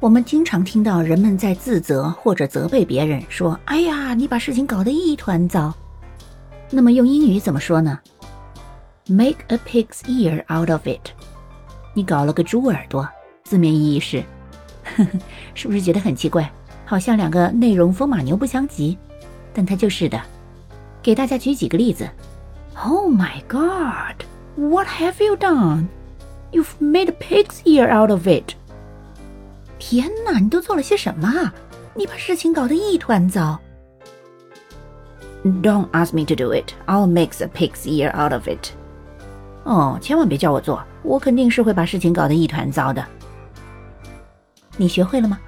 [0.00, 5.74] 我们经常听到人们在自责或者责备别人，说：“哎呀，你把事情搞得一团糟。”
[6.72, 7.98] 那么用英语怎么说呢
[9.08, 11.10] ？Make a pig's ear out of it。
[11.92, 13.06] 你搞了个猪耳朵，
[13.44, 14.24] 字面意义是，
[14.96, 15.10] 呵呵，
[15.52, 16.50] 是不是觉得很奇怪？
[16.86, 18.96] 好像两个内容风马牛不相及，
[19.52, 20.18] 但它就是的。
[21.02, 22.08] 给大家举几个例子。
[22.82, 24.24] Oh my God!
[24.56, 25.88] What have you done?
[26.52, 28.54] You've made a pig's ear out of it.
[29.80, 31.50] 天哪，你都做了些什么？
[31.94, 33.58] 你把事情搞得一团糟。
[35.42, 36.72] Don't ask me to do it.
[36.86, 38.68] I'll make a pig's ear out of it.
[39.64, 43.04] 哦，千万别叫我做，我肯定是会把事情搞得一团糟的。
[44.76, 45.40] 你学会了吗？